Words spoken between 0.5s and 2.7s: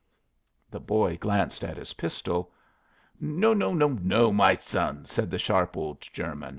The boy glanced at his pistol.